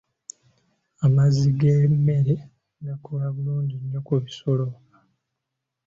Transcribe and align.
Amazzi 1.05 1.47
g'emmere 1.59 2.35
gakola 2.85 3.25
bulungi 3.35 3.75
nnyo 3.81 3.99
ku 4.07 4.13
bisolo. 4.23 4.67